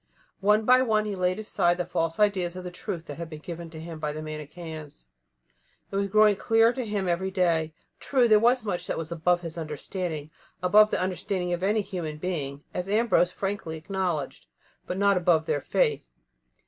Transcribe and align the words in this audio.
One 0.39 0.65
by 0.65 0.81
one 0.81 1.05
he 1.05 1.13
laid 1.15 1.37
aside 1.37 1.77
the 1.77 1.85
false 1.85 2.19
ideas 2.19 2.55
of 2.55 2.63
the 2.63 2.71
truth 2.71 3.05
that 3.05 3.19
had 3.19 3.29
been 3.29 3.37
given 3.37 3.69
to 3.69 3.79
him 3.79 3.99
by 3.99 4.11
the 4.11 4.21
Manicheans. 4.23 5.05
It 5.91 5.95
was 5.95 6.07
growing 6.07 6.37
clearer 6.37 6.73
to 6.73 6.87
him 6.87 7.07
every 7.07 7.29
day. 7.29 7.75
True, 7.99 8.27
there 8.27 8.39
was 8.39 8.65
much 8.65 8.87
that 8.87 8.97
was 8.97 9.11
above 9.11 9.41
his 9.41 9.59
understanding 9.59 10.31
above 10.63 10.89
the 10.89 10.99
understanding 10.99 11.53
of 11.53 11.61
any 11.61 11.81
human 11.81 12.17
being, 12.17 12.63
as 12.73 12.89
Ambrose 12.89 13.31
frankly 13.31 13.77
acknowledged 13.77 14.47
but 14.87 14.97
not 14.97 15.17
above 15.17 15.45
their 15.45 15.61
faith. 15.61 16.03